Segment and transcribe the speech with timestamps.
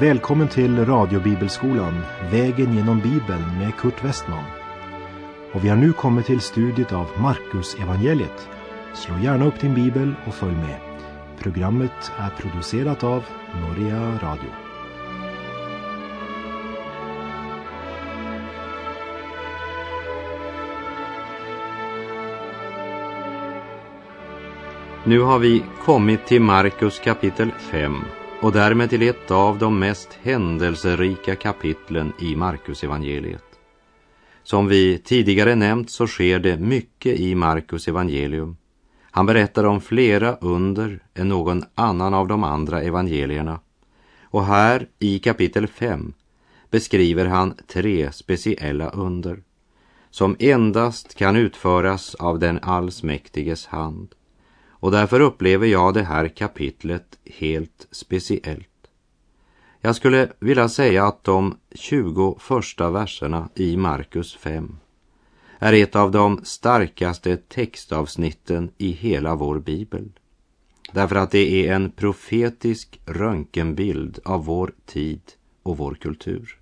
[0.00, 4.44] Välkommen till radiobibelskolan Vägen genom Bibeln med Kurt Westman.
[5.52, 8.48] Och vi har nu kommit till studiet av Markus evangeliet.
[8.94, 10.80] Slå gärna upp din bibel och följ med.
[11.38, 13.24] Programmet är producerat av
[13.60, 14.50] Norea Radio.
[25.04, 27.94] Nu har vi kommit till Markus kapitel 5
[28.44, 33.44] och därmed till ett av de mest händelserika kapitlen i Markusevangeliet.
[34.42, 38.56] Som vi tidigare nämnt så sker det mycket i Markus evangelium.
[39.10, 43.60] Han berättar om flera under än någon annan av de andra evangelierna.
[44.22, 46.12] Och här i kapitel 5
[46.70, 49.42] beskriver han tre speciella under
[50.10, 54.14] som endast kan utföras av den allsmäktiges hand.
[54.84, 58.88] Och därför upplever jag det här kapitlet helt speciellt.
[59.80, 64.76] Jag skulle vilja säga att de 20 första verserna i Markus 5
[65.58, 70.10] är ett av de starkaste textavsnitten i hela vår bibel.
[70.92, 75.22] Därför att det är en profetisk röntgenbild av vår tid
[75.62, 76.58] och vår kultur.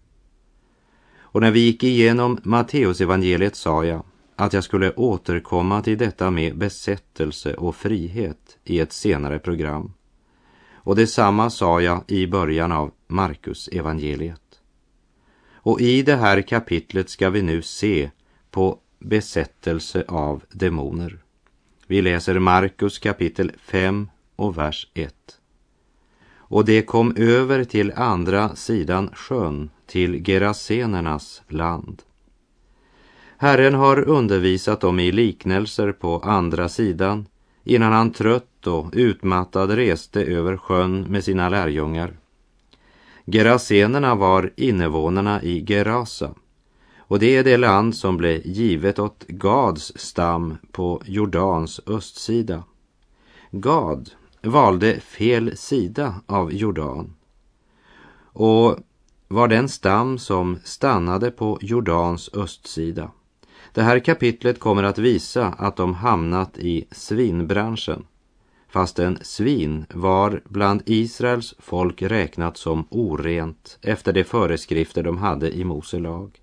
[1.18, 4.02] Och när vi gick igenom Matteusevangeliet sa jag
[4.36, 9.92] att jag skulle återkomma till detta med besättelse och frihet i ett senare program.
[10.74, 14.40] Och detsamma sa jag i början av Markus evangeliet.
[15.54, 18.10] Och i det här kapitlet ska vi nu se
[18.50, 21.18] på besättelse av demoner.
[21.86, 25.14] Vi läser Markus kapitel 5 och vers 1.
[26.34, 32.02] Och det kom över till andra sidan sjön, till Gerasenernas land.
[33.42, 37.26] Herren har undervisat dem i liknelser på andra sidan
[37.64, 42.16] innan han trött och utmattad reste över sjön med sina lärjungar.
[43.26, 46.34] Gerasenerna var invånarna i Gerasa
[46.98, 52.64] och det är det land som blev givet åt Gads stam på Jordans östsida.
[53.50, 54.10] Gad
[54.42, 57.14] valde fel sida av Jordan
[58.22, 58.78] och
[59.28, 63.10] var den stam som stannade på Jordans östsida.
[63.72, 68.04] Det här kapitlet kommer att visa att de hamnat i svinbranschen
[68.68, 75.64] fastän svin var bland Israels folk räknat som orent efter de föreskrifter de hade i
[75.64, 76.40] Mose lag.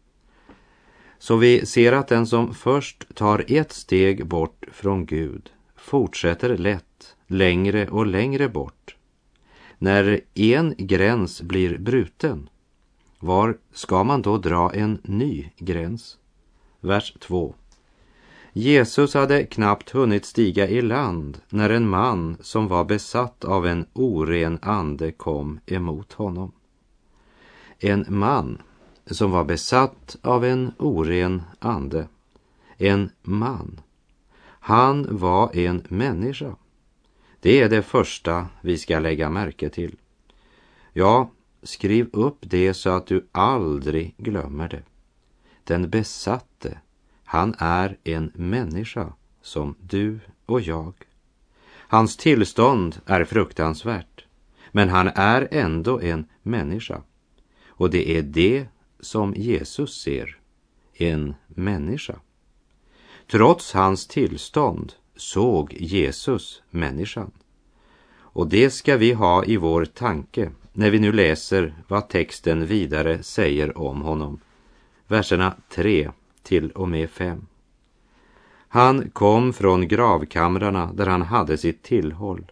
[1.19, 7.15] Så vi ser att den som först tar ett steg bort från Gud fortsätter lätt
[7.27, 8.95] längre och längre bort.
[9.77, 12.49] När en gräns blir bruten,
[13.19, 16.17] var ska man då dra en ny gräns?
[16.81, 17.55] Vers 2.
[18.53, 23.85] Jesus hade knappt hunnit stiga i land när en man som var besatt av en
[23.93, 26.51] oren ande kom emot honom.
[27.79, 28.61] En man
[29.05, 32.07] som var besatt av en oren ande.
[32.77, 33.81] En man.
[34.59, 36.55] Han var en människa.
[37.39, 39.95] Det är det första vi ska lägga märke till.
[40.93, 41.31] Ja,
[41.63, 44.83] skriv upp det så att du aldrig glömmer det.
[45.69, 46.79] Den besatte,
[47.23, 50.93] han är en människa som du och jag.
[51.69, 54.25] Hans tillstånd är fruktansvärt,
[54.71, 57.01] men han är ändå en människa.
[57.67, 58.65] Och det är det
[58.99, 60.37] som Jesus ser,
[60.93, 62.19] en människa.
[63.31, 67.31] Trots hans tillstånd såg Jesus människan.
[68.11, 73.23] Och det ska vi ha i vår tanke när vi nu läser vad texten vidare
[73.23, 74.39] säger om honom
[75.09, 76.11] verserna 3
[76.43, 77.45] till och med 5.
[78.67, 82.51] Han kom från gravkamrarna där han hade sitt tillhåll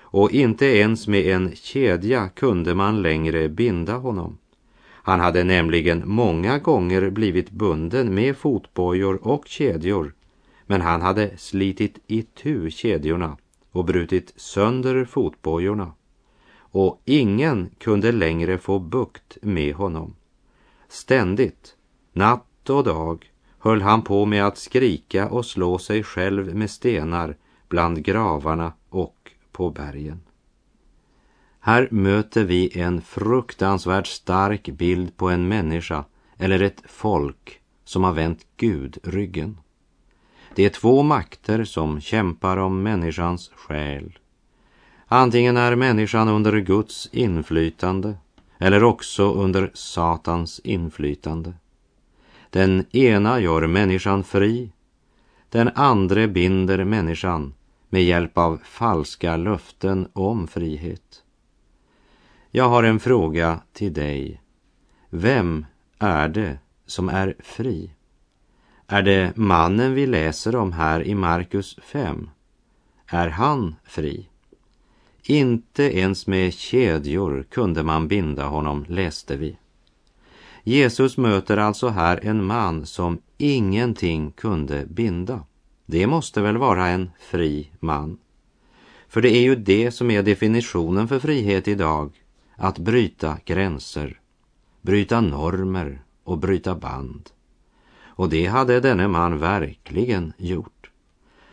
[0.00, 4.38] och inte ens med en kedja kunde man längre binda honom.
[4.88, 10.14] Han hade nämligen många gånger blivit bunden med fotbojor och kedjor
[10.66, 13.36] men han hade slitit itu kedjorna
[13.72, 15.92] och brutit sönder fotbojorna
[16.58, 20.14] och ingen kunde längre få bukt med honom.
[20.88, 21.75] Ständigt
[22.16, 27.36] Natt och dag höll han på med att skrika och slå sig själv med stenar
[27.68, 30.20] bland gravarna och på bergen.
[31.60, 36.04] Här möter vi en fruktansvärt stark bild på en människa
[36.38, 39.58] eller ett folk som har vänt Gud ryggen.
[40.54, 44.18] Det är två makter som kämpar om människans själ.
[45.06, 48.14] Antingen är människan under Guds inflytande
[48.58, 51.54] eller också under Satans inflytande.
[52.56, 54.70] Den ena gör människan fri,
[55.48, 57.54] den andra binder människan
[57.88, 61.22] med hjälp av falska löften om frihet.
[62.50, 64.40] Jag har en fråga till dig.
[65.10, 65.66] Vem
[65.98, 67.90] är det som är fri?
[68.86, 72.30] Är det mannen vi läser om här i Markus 5?
[73.06, 74.28] Är han fri?
[75.22, 79.56] Inte ens med kedjor kunde man binda honom, läste vi.
[80.68, 85.44] Jesus möter alltså här en man som ingenting kunde binda.
[85.86, 88.18] Det måste väl vara en fri man?
[89.08, 92.12] För det är ju det som är definitionen för frihet idag,
[92.56, 94.20] att bryta gränser,
[94.82, 97.30] bryta normer och bryta band.
[98.04, 100.90] Och det hade denne man verkligen gjort.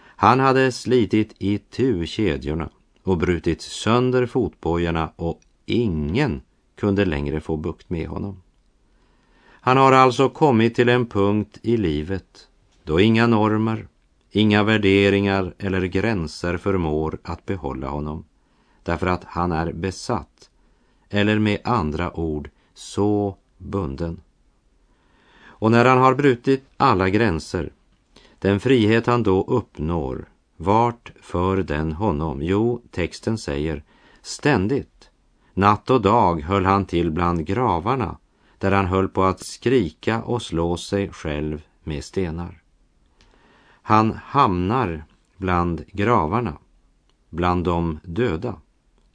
[0.05, 2.69] Han hade slitit i tu kedjorna
[3.03, 6.41] och brutit sönder fotbojorna och ingen
[6.75, 8.39] kunde längre få bukt med honom.
[9.65, 12.47] Han har alltså kommit till en punkt i livet
[12.83, 13.87] då inga normer,
[14.31, 18.25] inga värderingar eller gränser förmår att behålla honom
[18.83, 20.49] därför att han är besatt
[21.09, 24.21] eller med andra ord så bunden.
[25.43, 27.71] Och när han har brutit alla gränser,
[28.39, 30.25] den frihet han då uppnår,
[30.57, 32.39] vart för den honom?
[32.41, 33.83] Jo, texten säger
[34.21, 35.09] ständigt.
[35.53, 38.17] Natt och dag höll han till bland gravarna
[38.63, 42.61] där han höll på att skrika och slå sig själv med stenar.
[43.81, 45.05] Han hamnar
[45.37, 46.57] bland gravarna,
[47.29, 48.55] bland de döda,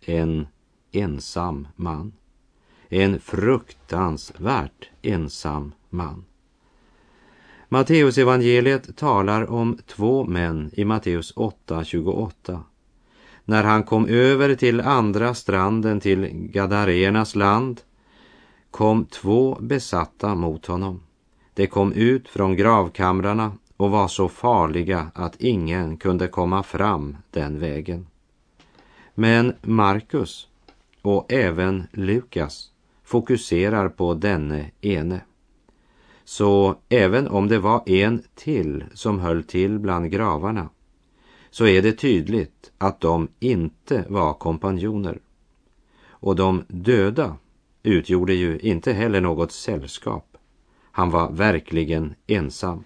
[0.00, 0.46] en
[0.92, 2.12] ensam man.
[2.88, 6.24] En fruktansvärt ensam man.
[7.68, 12.60] Matteusevangeliet talar om två män i Matteus 8.28.
[13.44, 17.80] När han kom över till andra stranden till Gadarenas land
[18.78, 21.00] kom två besatta mot honom.
[21.54, 27.58] De kom ut från gravkamrarna och var så farliga att ingen kunde komma fram den
[27.58, 28.06] vägen.
[29.14, 30.48] Men Markus
[31.02, 32.70] och även Lukas
[33.04, 35.20] fokuserar på denne ene.
[36.24, 40.68] Så även om det var en till som höll till bland gravarna
[41.50, 45.18] så är det tydligt att de inte var kompanjoner.
[46.08, 47.36] Och de döda
[47.82, 50.36] utgjorde ju inte heller något sällskap.
[50.90, 52.84] Han var verkligen ensam.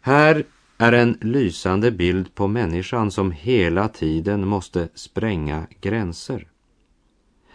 [0.00, 0.44] Här
[0.78, 6.48] är en lysande bild på människan som hela tiden måste spränga gränser.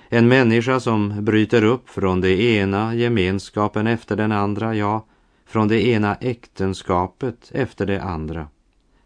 [0.10, 5.06] En människa som bryter upp från det ena gemenskapen efter den andra, ja,
[5.46, 8.48] från det ena äktenskapet efter det andra.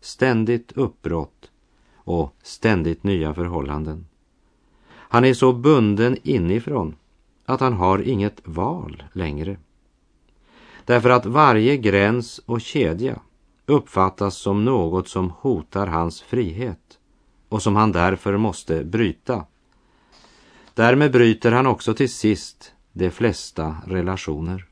[0.01, 1.51] Ständigt uppbrott
[1.95, 4.05] och ständigt nya förhållanden.
[5.13, 6.95] Han är så bunden inifrån
[7.45, 9.57] att han har inget val längre.
[10.85, 13.19] Därför att varje gräns och kedja
[13.65, 16.99] uppfattas som något som hotar hans frihet
[17.49, 19.45] och som han därför måste bryta.
[20.73, 24.65] Därmed bryter han också till sist de flesta relationer.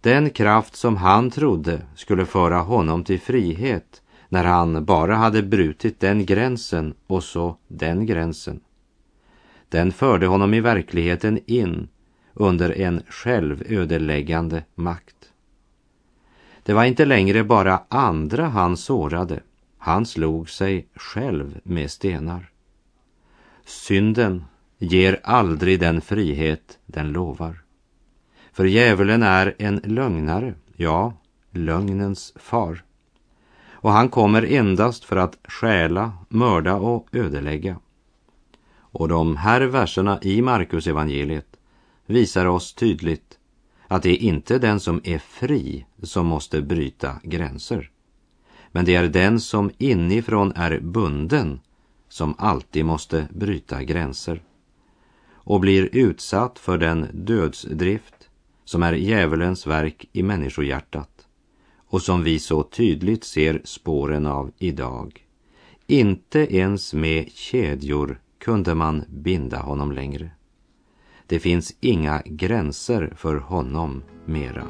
[0.00, 6.00] Den kraft som han trodde skulle föra honom till frihet när han bara hade brutit
[6.00, 8.60] den gränsen och så den gränsen.
[9.70, 11.88] Den förde honom i verkligheten in
[12.34, 15.16] under en självödeläggande makt.
[16.62, 19.40] Det var inte längre bara andra han sårade,
[19.78, 22.50] han slog sig själv med stenar.
[23.64, 24.44] Synden
[24.78, 27.62] ger aldrig den frihet den lovar.
[28.52, 31.14] För djävulen är en lögnare, ja,
[31.50, 32.84] lögnens far.
[33.70, 37.76] Och han kommer endast för att stjäla, mörda och ödelägga.
[38.92, 41.56] Och de här verserna i Markus evangeliet
[42.06, 43.38] visar oss tydligt
[43.88, 47.90] att det är inte den som är fri som måste bryta gränser.
[48.72, 51.60] Men det är den som inifrån är bunden
[52.08, 54.42] som alltid måste bryta gränser
[55.30, 58.28] och blir utsatt för den dödsdrift
[58.64, 61.26] som är djävulens verk i människohjärtat
[61.76, 65.24] och som vi så tydligt ser spåren av idag.
[65.86, 70.30] Inte ens med kedjor kunde man binda honom längre.
[71.26, 74.66] Det finns inga gränser för honom mera.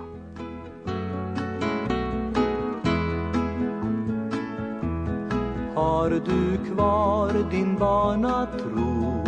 [5.74, 9.24] Har du kvar din barnatro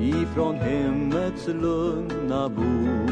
[0.00, 3.08] ifrån hemmets lugna bo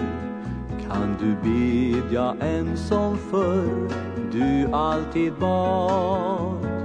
[0.89, 3.89] kan du bedja än som förr
[4.33, 6.76] du alltid bad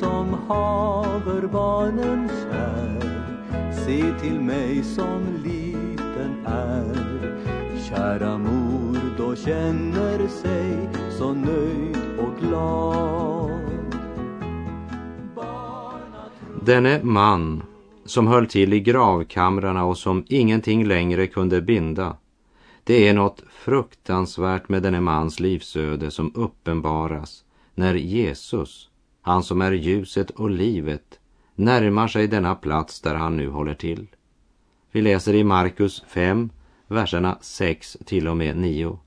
[0.00, 3.10] som haver barnen kär
[3.86, 6.94] Se till mig som liten är
[7.88, 13.60] Kära mor då känner sig så nöjd och glad
[16.64, 17.62] Denne man
[18.04, 22.16] som höll till i gravkamrarna och som ingenting längre kunde binda.
[22.84, 28.88] Det är något fruktansvärt med denne mans livsöde som uppenbaras när Jesus,
[29.24, 31.18] han som är ljuset och livet,
[31.54, 34.06] närmar sig denna plats där han nu håller till.
[34.92, 36.50] Vi läser i Markus 5,
[36.86, 38.98] verserna 6 till och med 9.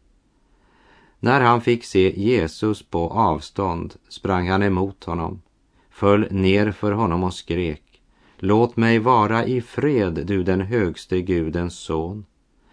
[1.19, 5.41] När han fick se Jesus på avstånd sprang han emot honom,
[5.89, 8.01] föll ner för honom och skrek
[8.39, 12.25] Låt mig vara i fred, du den högste Gudens son.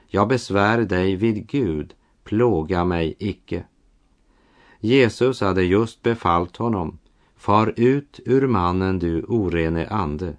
[0.07, 3.65] Jag besvär dig vid Gud, plåga mig icke.
[4.81, 6.99] Jesus hade just befallt honom,
[7.45, 10.37] far ut ur mannen du orene ande.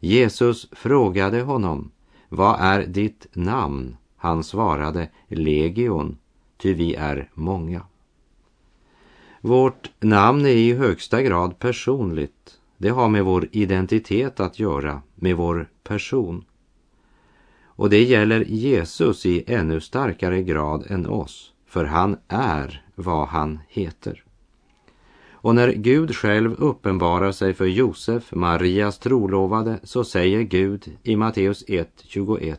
[0.00, 1.90] Jesus frågade honom,
[2.28, 3.96] vad är ditt namn?
[4.16, 6.18] Han svarade, Legion,
[6.56, 7.82] ty vi är många.
[9.40, 12.58] Vårt namn är i högsta grad personligt.
[12.76, 16.44] Det har med vår identitet att göra, med vår person.
[17.62, 23.58] Och det gäller Jesus i ännu starkare grad än oss, för han är vad han
[23.68, 24.24] heter.
[25.42, 31.64] Och när Gud själv uppenbarar sig för Josef, Marias trolovade, så säger Gud i Matteus
[31.66, 32.56] 1.21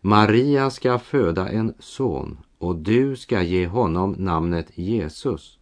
[0.00, 5.58] Maria ska föda en son och du ska ge honom namnet Jesus,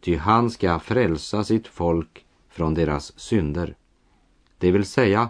[0.00, 3.76] ty han ska frälsa sitt folk från deras synder.
[4.58, 5.28] Det vill säga,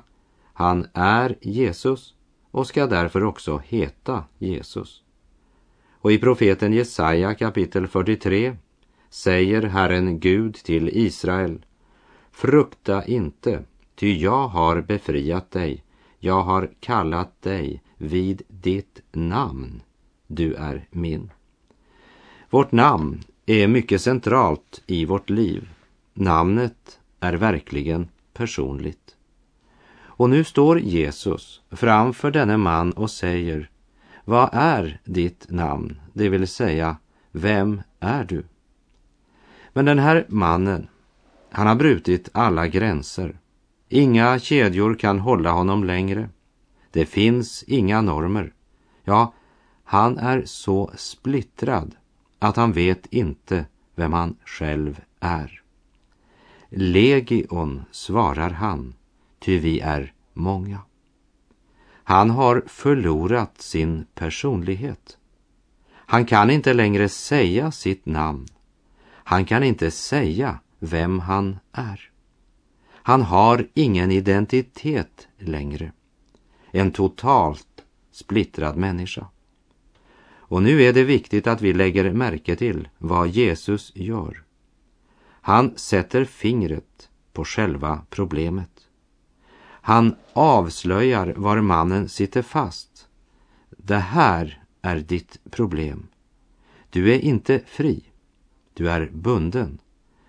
[0.52, 2.14] han är Jesus
[2.50, 5.02] och ska därför också heta Jesus.
[5.92, 8.56] Och i profeten Jesaja kapitel 43
[9.10, 11.64] säger Herren Gud till Israel
[12.30, 13.62] Frukta inte,
[13.94, 15.84] ty jag har befriat dig,
[16.18, 19.82] jag har kallat dig vid ditt namn,
[20.26, 21.30] du är min.
[22.50, 25.68] Vårt namn är mycket centralt i vårt liv.
[26.14, 29.16] Namnet är verkligen personligt.
[29.98, 33.70] Och nu står Jesus framför denne man och säger
[34.24, 36.00] Vad är ditt namn?
[36.12, 36.96] Det vill säga,
[37.32, 38.44] vem är du?
[39.72, 40.88] Men den här mannen,
[41.50, 43.38] han har brutit alla gränser.
[43.88, 46.28] Inga kedjor kan hålla honom längre.
[46.90, 48.52] Det finns inga normer.
[49.04, 49.34] Ja,
[49.84, 51.94] han är så splittrad
[52.38, 55.62] att han vet inte vem han själv är.
[56.68, 58.94] Legion, svarar han,
[59.38, 60.78] ty vi är många.
[62.04, 65.18] Han har förlorat sin personlighet.
[65.92, 68.46] Han kan inte längre säga sitt namn.
[69.30, 72.10] Han kan inte säga vem han är.
[72.92, 75.92] Han har ingen identitet längre.
[76.70, 79.26] En totalt splittrad människa.
[80.32, 84.42] Och nu är det viktigt att vi lägger märke till vad Jesus gör.
[85.22, 88.86] Han sätter fingret på själva problemet.
[89.62, 93.08] Han avslöjar var mannen sitter fast.
[93.70, 96.06] Det här är ditt problem.
[96.90, 98.09] Du är inte fri.
[98.80, 99.78] Du är bunden,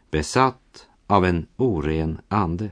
[0.10, 2.70] besatt av en oren ande.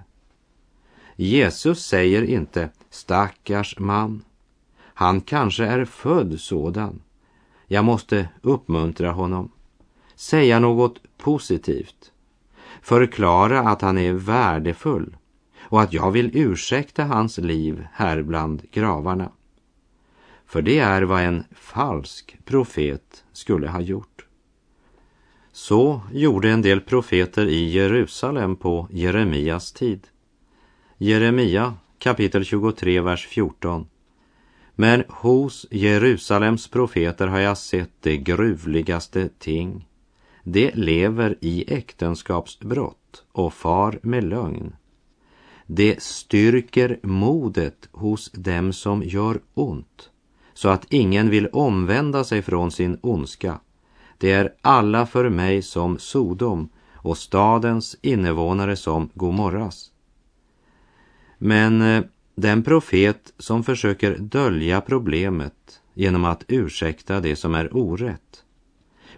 [1.16, 4.24] Jesus säger inte stackars man.
[4.80, 7.02] Han kanske är född sådan.
[7.68, 9.52] Jag måste uppmuntra honom.
[10.16, 12.12] Säga något positivt.
[12.82, 15.18] Förklara att han är värdefull
[15.60, 19.32] och att jag vill ursäkta hans liv här bland gravarna.
[20.46, 24.29] För det är vad en falsk profet skulle ha gjort.
[25.52, 30.08] Så gjorde en del profeter i Jerusalem på Jeremias tid.
[30.98, 33.88] Jeremia kapitel 23, vers 14.
[34.76, 39.88] Men hos Jerusalems profeter har jag sett det gruvligaste ting.
[40.44, 44.76] De lever i äktenskapsbrott och far med lögn.
[45.66, 50.10] Det styrker modet hos dem som gör ont,
[50.54, 53.60] så att ingen vill omvända sig från sin ondska.
[54.20, 59.92] Det är alla för mig som Sodom och stadens invånare som Gomorras.
[61.38, 62.04] Men eh,
[62.36, 68.44] den profet som försöker dölja problemet genom att ursäkta det som är orätt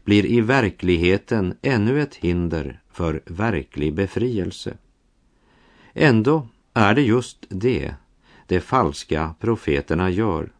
[0.03, 4.77] blir i verkligheten ännu ett hinder för verklig befrielse.
[5.93, 7.95] Ändå är det just det
[8.47, 10.51] de falska profeterna gör.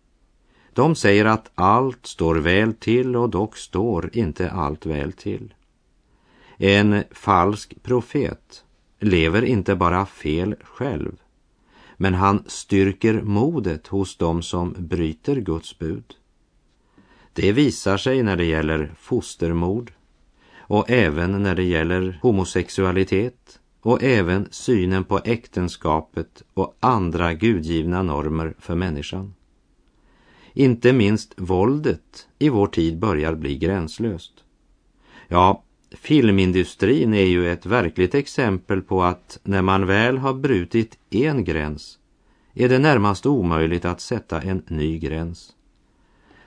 [0.74, 5.54] De säger att allt står väl till och dock står inte allt väl till.
[6.58, 8.64] En falsk profet
[9.00, 11.12] lever inte bara fel själv,
[11.98, 16.16] men han styrker modet hos dem som bryter Guds bud.
[17.34, 19.92] Det visar sig när det gäller fostermord
[20.58, 28.54] och även när det gäller homosexualitet, och även synen på äktenskapet och andra gudgivna normer
[28.60, 29.34] för människan.
[30.54, 34.32] Inte minst våldet i vår tid börjar bli gränslöst.
[35.28, 41.44] Ja, filmindustrin är ju ett verkligt exempel på att när man väl har brutit en
[41.44, 41.98] gräns
[42.54, 45.56] är det närmast omöjligt att sätta en ny gräns.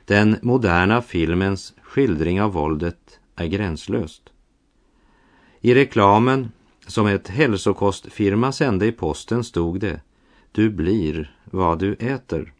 [0.04, 4.22] Den moderna filmens skildring av våldet är gränslöst.
[5.60, 6.52] I reklamen
[6.86, 10.00] som ett hälsokostfirma sände i posten stod det
[10.52, 12.52] Du blir vad du äter.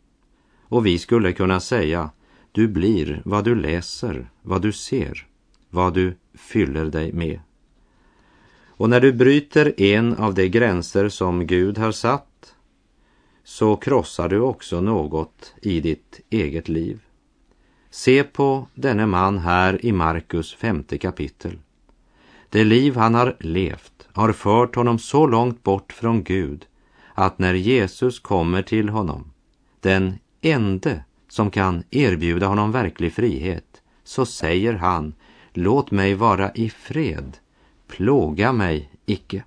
[0.75, 2.11] Och vi skulle kunna säga
[2.53, 5.27] Du blir vad du läser, vad du ser,
[5.71, 7.41] vad du fyller dig med.
[8.67, 12.55] Och när du bryter en av de gränser som Gud har satt
[13.45, 17.01] så krossar du också något i ditt eget liv.
[17.91, 21.59] Se på denne man här i Markus femte kapitel.
[22.49, 26.67] Det liv han har levt har fört honom så långt bort från Gud
[27.15, 29.31] att när Jesus kommer till honom,
[29.81, 35.15] den ende som kan erbjuda honom verklig frihet, så säger han,
[35.53, 37.37] låt mig vara i fred,
[37.87, 39.45] plåga mig icke.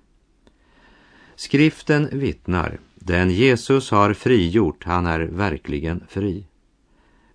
[1.36, 6.44] Skriften vittnar, den Jesus har frigjort, han är verkligen fri.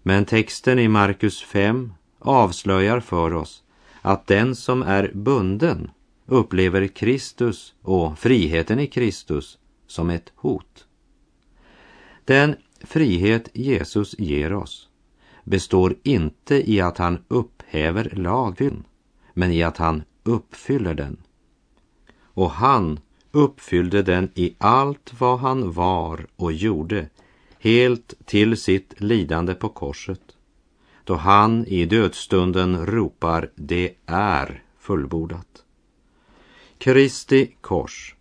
[0.01, 3.63] Men texten i Markus 5 avslöjar för oss
[4.01, 5.91] att den som är bunden
[6.25, 10.85] upplever Kristus och friheten i Kristus som ett hot.
[12.25, 14.89] Den frihet Jesus ger oss
[15.43, 18.83] består inte i att han upphäver lagen,
[19.33, 21.17] men i att han uppfyller den.
[22.21, 22.99] Och han
[23.31, 27.09] uppfyllde den i allt vad han var och gjorde,
[27.59, 30.21] helt till sitt lidande på korset,
[31.03, 35.63] då han i dödsstunden ropar det är fullbordat.
[36.77, 38.15] Kristi kors,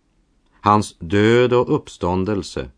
[0.61, 2.69] hans död och uppståndelse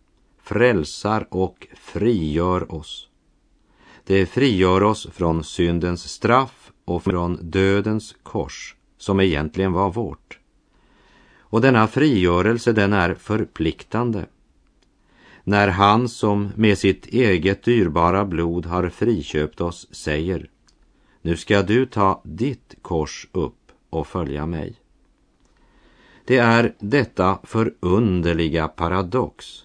[0.45, 3.07] frälsar och frigör oss.
[4.03, 10.39] Det frigör oss från syndens straff och från dödens kors, som egentligen var vårt.
[11.37, 14.25] Och denna frigörelse den är förpliktande.
[15.43, 20.49] När han som med sitt eget dyrbara blod har friköpt oss säger
[21.21, 24.75] Nu ska du ta ditt kors upp och följa mig.
[26.25, 29.64] Det är detta förunderliga paradox.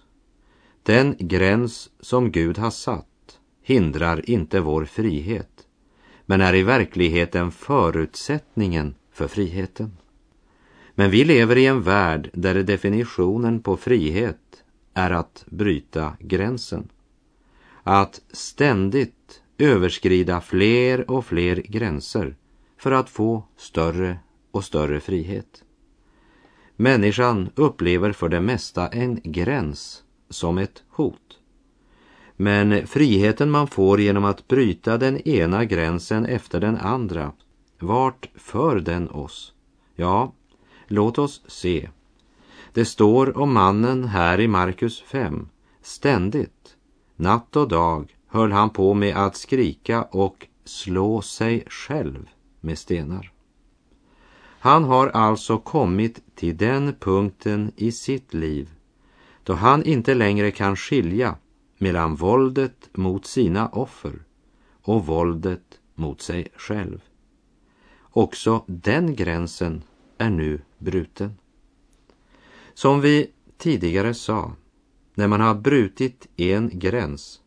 [0.83, 5.67] Den gräns som Gud har satt hindrar inte vår frihet,
[6.27, 9.97] men är i verkligheten förutsättningen för friheten.
[10.95, 14.65] Men vi lever i en värld där definitionen på frihet
[14.95, 16.89] är att bryta gränsen.
[17.83, 22.37] Att ständigt överskrida fler och fler gränser
[22.79, 24.19] för att få större
[24.51, 25.65] och större frihet.
[26.77, 31.39] Människan upplever för det mesta en gräns som ett hot.
[32.37, 37.33] Men friheten man får genom att bryta den ena gränsen efter den andra,
[37.79, 39.53] vart för den oss?
[39.95, 40.33] Ja,
[40.87, 41.89] låt oss se.
[42.73, 45.49] Det står om mannen här i Markus 5.
[45.83, 46.77] Ständigt,
[47.17, 52.29] natt och dag, höll han på med att skrika och slå sig själv
[52.61, 53.33] med stenar.
[54.61, 58.69] Han har alltså kommit till den punkten i sitt liv
[59.51, 61.37] då han inte längre kan skilja
[61.79, 64.23] mellan våldet mot sina offer
[64.83, 67.01] och våldet mot sig själv.
[68.01, 69.83] Också den gränsen
[70.19, 71.35] är nu bruten.
[72.75, 74.53] Som vi tidigare sa,
[75.15, 77.41] när man har brutit en gräns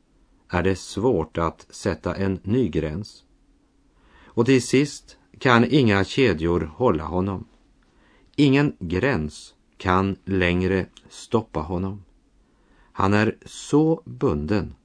[0.50, 3.24] är det svårt att sätta en ny gräns.
[4.24, 7.48] Och till sist kan inga kedjor hålla honom.
[8.36, 9.53] Ingen gräns
[9.84, 12.04] kan längre stoppa honom.
[12.92, 14.76] Han är så bunden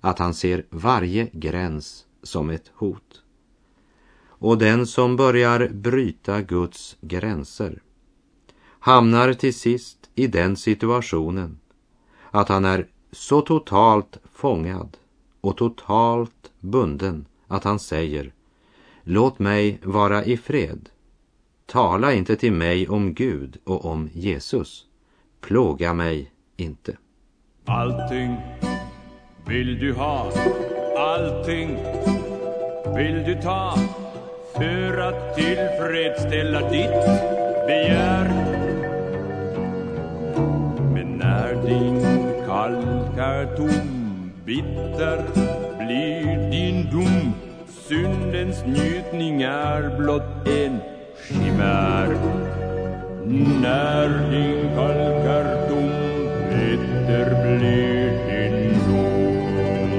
[0.00, 3.22] att han ser varje gräns som ett hot.
[4.24, 7.82] Och den som börjar bryta Guds gränser
[8.62, 11.58] hamnar till sist i den situationen
[12.30, 14.96] att han är så totalt fångad
[15.40, 18.32] och totalt bunden att han säger
[19.02, 20.88] Låt mig vara i fred.
[21.66, 24.84] Tala inte till mig om Gud och om Jesus.
[25.40, 26.96] Plåga mig inte.
[27.64, 28.36] Allting
[29.46, 30.32] vill du ha,
[30.96, 31.76] allting
[32.96, 33.78] vill du ta
[34.54, 37.06] för att tillfredsställa ditt
[37.66, 38.28] begär.
[40.94, 42.00] Men när din
[42.46, 45.24] kalk är tom, bitter
[45.78, 47.32] blir din dom.
[47.68, 50.80] Syndens njutning är blott en
[51.28, 52.08] chimär.
[53.62, 55.90] När din kalkardom
[56.50, 59.92] är blir din dom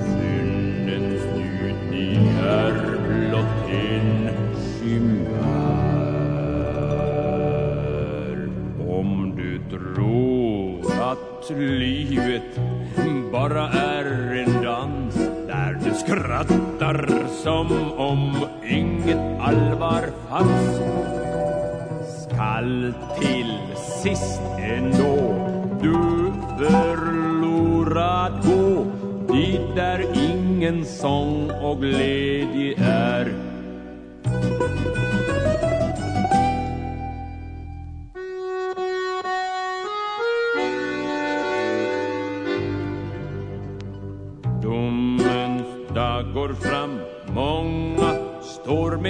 [0.00, 2.74] Syndens njutning är
[3.08, 4.08] blott en
[4.64, 5.52] chimär
[8.88, 12.50] Om du tror att livet
[13.32, 14.51] bara är en
[16.12, 20.80] skrattar som om inget allvar fanns.
[22.24, 23.58] Skall till
[24.02, 25.48] sist ändå
[25.82, 25.96] du
[26.58, 28.86] förlorad gå
[29.34, 33.41] dit där ingen sång och glädje är.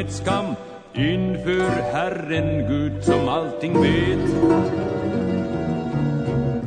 [0.03, 0.47] Med skam
[0.95, 4.31] inför Herren Gud som allting vet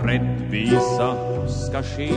[0.04, 1.16] Rättvisa
[1.48, 2.12] ska ske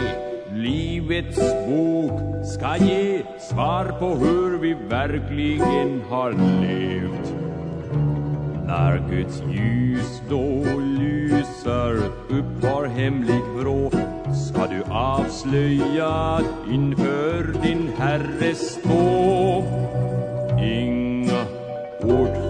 [0.52, 6.30] Livets bok ska ge svar på hur vi verkligen har
[6.62, 7.34] levt
[8.66, 10.64] när Guds ljus då
[11.00, 11.96] lyser
[12.28, 13.90] upp var hemlig vrå
[14.34, 19.64] ska du avslöjad inför din Herre stå.
[20.62, 20.97] Ingen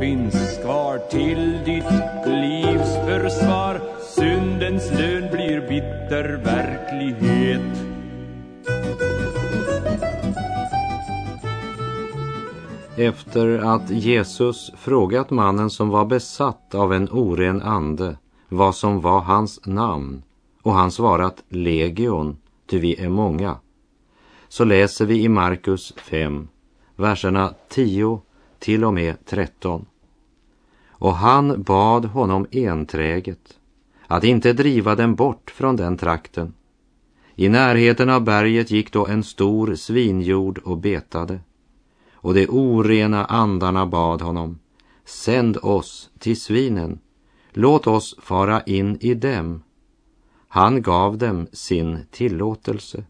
[0.01, 3.81] finns kvar till ditt livs försvar.
[4.01, 7.89] Syndens lön blir bitter verklighet.
[12.97, 18.17] Efter att Jesus frågat mannen som var besatt av en oren ande
[18.49, 20.23] vad som var hans namn
[20.63, 22.37] och han svarat legion,
[22.71, 23.57] ty vi är många,
[24.49, 26.49] så läser vi i Markus 5,
[26.97, 28.21] verserna 10
[28.59, 29.87] till och med 13.
[30.89, 33.59] Och han bad honom enträget
[34.07, 36.55] att inte driva dem bort från den trakten.
[37.35, 41.41] I närheten av berget gick då en stor svinjord och betade
[42.21, 44.59] och de orena andarna bad honom,
[45.05, 46.99] sänd oss till svinen,
[47.53, 49.63] låt oss fara in i dem.
[50.49, 53.05] Han gav dem sin tillåtelse.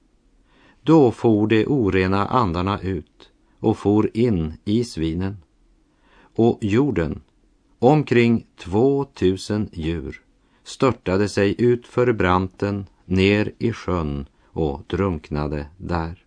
[0.82, 3.30] Då for de orena andarna ut
[3.60, 5.36] och for in i svinen.
[6.34, 7.20] Och jorden,
[7.78, 10.22] omkring två tusen djur,
[10.64, 16.24] störtade sig ut för branten ner i sjön och drunknade där.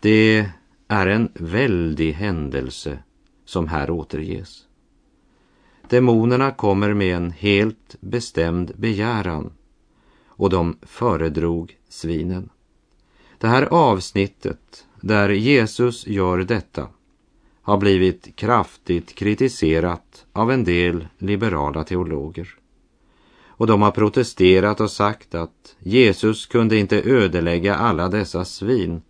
[0.00, 0.50] Det
[0.88, 2.98] är en väldig händelse
[3.44, 4.66] som här återges.
[5.88, 9.52] Demonerna kommer med en helt bestämd begäran
[10.26, 12.48] och de föredrog svinen.
[13.38, 16.88] Det här avsnittet där Jesus gör detta
[17.62, 22.48] har blivit kraftigt kritiserat av en del liberala teologer.
[23.46, 29.02] Och de har protesterat och sagt att Jesus kunde inte ödelägga alla dessa svin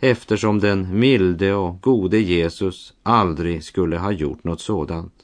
[0.00, 5.14] eftersom den milde och gode Jesus aldrig skulle ha gjort något sådant.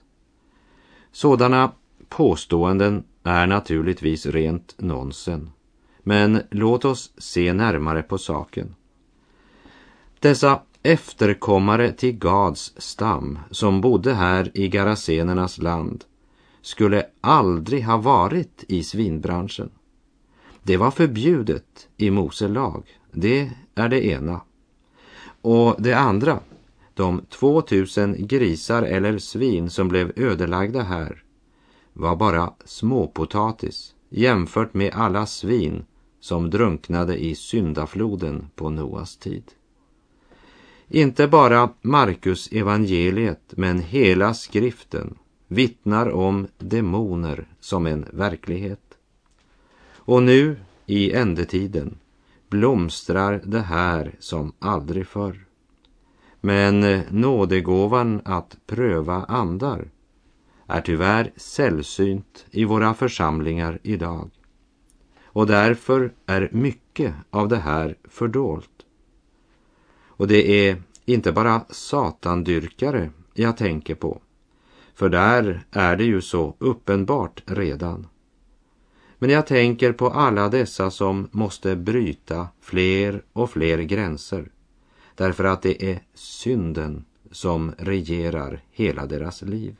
[1.13, 1.73] Sådana
[2.09, 5.51] påståenden är naturligtvis rent nonsen.
[6.03, 8.75] Men låt oss se närmare på saken.
[10.23, 16.05] Dessa efterkommare till Gads stam som bodde här i Garasenernas land
[16.61, 19.71] skulle aldrig ha varit i svinbranschen.
[20.63, 22.85] Det var förbjudet i Mose lag.
[23.13, 24.41] Det är det ena.
[25.41, 26.41] Och det andra,
[26.95, 31.23] de 2000 grisar eller svin som blev ödelagda här
[31.93, 35.85] var bara småpotatis jämfört med alla svin
[36.21, 39.45] som drunknade i syndafloden på Noas tid.
[40.95, 48.99] Inte bara Markus evangeliet men hela skriften vittnar om demoner som en verklighet.
[49.95, 51.99] Och nu i ändetiden
[52.49, 55.47] blomstrar det här som aldrig förr.
[56.41, 59.89] Men eh, nådegåvan att pröva andar
[60.67, 64.31] är tyvärr sällsynt i våra församlingar idag.
[65.25, 68.72] Och därför är mycket av det här fördolt.
[70.17, 74.21] Och det är inte bara satandyrkare jag tänker på,
[74.95, 78.07] för där är det ju så uppenbart redan.
[79.19, 84.51] Men jag tänker på alla dessa som måste bryta fler och fler gränser
[85.15, 89.77] därför att det är synden som regerar hela deras liv.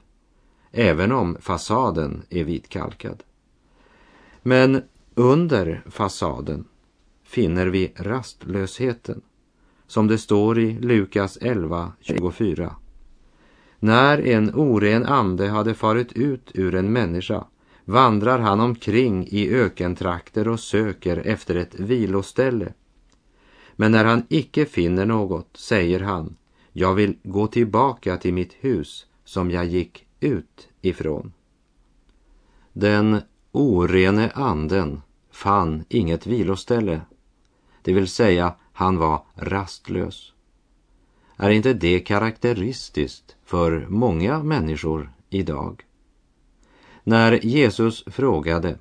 [0.73, 3.23] Även om fasaden är vitkalkad.
[4.43, 4.83] Men
[5.15, 6.65] under fasaden
[7.25, 9.21] finner vi rastlösheten
[9.87, 12.77] som det står i Lukas 11, 24.
[13.79, 17.45] När en oren ande hade farit ut ur en människa
[17.85, 22.73] vandrar han omkring i ökentrakter och söker efter ett viloställe.
[23.77, 26.37] Men när han icke finner något säger han,
[26.73, 31.33] jag vill gå tillbaka till mitt hus som jag gick ut ifrån.
[32.73, 33.21] Den
[33.53, 37.01] orene anden fann inget viloställe,
[37.83, 40.33] det vill säga han var rastlös.
[41.37, 45.83] Är inte det karaktäristiskt för många människor idag?
[47.05, 48.79] När Jesus frågade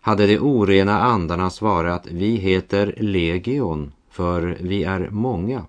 [0.00, 5.66] hade de orena andarna svarat vi heter legion för vi är många.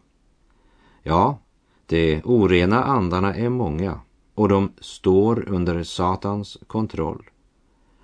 [1.03, 1.39] Ja,
[1.85, 3.99] de orena andarna är många
[4.35, 7.29] och de står under Satans kontroll.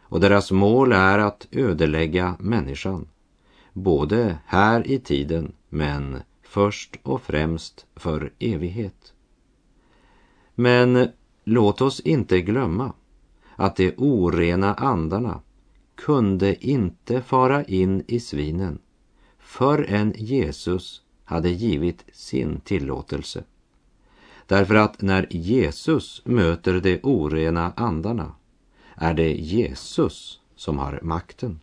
[0.01, 3.07] Och deras mål är att ödelägga människan,
[3.78, 9.13] både här i tiden men först och främst för evighet.
[10.56, 11.08] Men
[11.44, 12.94] låt oss inte glömma
[13.56, 15.42] att de orena andarna
[15.96, 18.80] kunde inte fara in i svinen
[19.40, 23.44] förrän Jesus hade givit sin tillåtelse.
[24.46, 28.32] Därför att när Jesus möter de orena andarna
[28.96, 31.60] är det Jesus som har makten.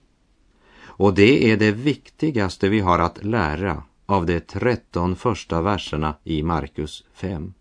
[0.97, 6.43] Och det är det viktigaste vi har att lära av de tretton första verserna i
[6.43, 7.55] Markus 5.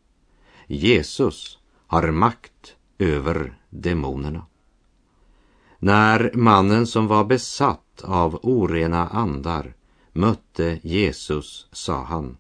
[0.67, 4.45] Jesus har makt över demonerna.
[5.79, 9.73] När mannen som var besatt av orena andar
[10.11, 12.37] mötte Jesus sa han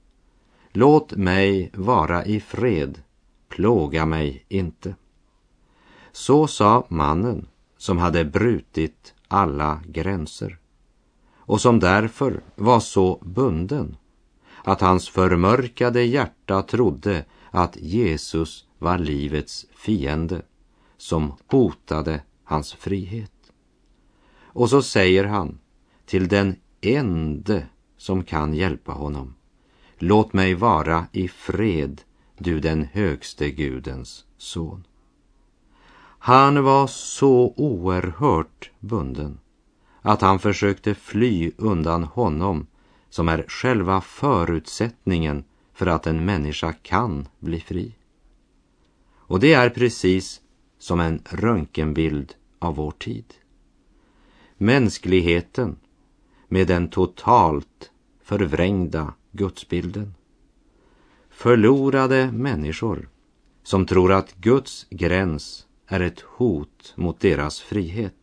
[0.71, 3.01] Låt mig vara i fred,
[3.49, 4.95] plåga mig inte.
[6.11, 10.57] Så sa mannen som hade brutit alla gränser
[11.45, 13.97] och som därför var så bunden
[14.63, 20.41] att hans förmörkade hjärta trodde att Jesus var livets fiende
[20.97, 23.31] som hotade hans frihet.
[24.43, 25.59] Och så säger han
[26.05, 29.35] till den ende som kan hjälpa honom.
[29.97, 32.01] Låt mig vara i fred,
[32.37, 34.87] du den högste Gudens son.
[36.19, 39.39] Han var så oerhört bunden
[40.03, 42.67] att han försökte fly undan honom
[43.09, 47.95] som är själva förutsättningen för att en människa kan bli fri.
[49.15, 50.41] Och det är precis
[50.79, 53.33] som en röntgenbild av vår tid.
[54.57, 55.75] Mänskligheten
[56.47, 57.91] med den totalt
[58.23, 60.13] förvrängda gudsbilden.
[61.29, 63.09] Förlorade människor
[63.63, 68.22] som tror att Guds gräns är ett hot mot deras frihet.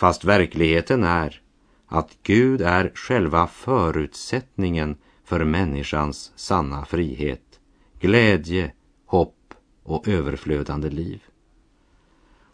[0.00, 1.40] Fast verkligheten är
[1.86, 7.60] att Gud är själva förutsättningen för människans sanna frihet,
[8.00, 8.72] glädje,
[9.06, 11.22] hopp och överflödande liv.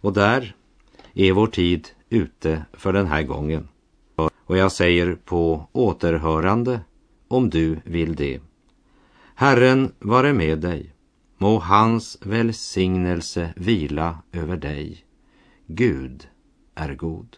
[0.00, 0.54] Och där
[1.14, 3.68] är vår tid ute för den här gången.
[4.46, 6.80] Och jag säger på återhörande
[7.28, 8.40] om du vill det.
[9.34, 10.94] Herren vare med dig.
[11.38, 15.04] Må hans välsignelse vila över dig.
[15.66, 16.28] Gud
[16.76, 17.36] är god.